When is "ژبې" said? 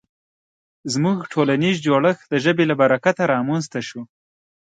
2.43-2.63